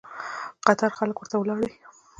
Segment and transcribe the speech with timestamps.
[0.65, 1.71] قطار خلک ورته ولاړ وي.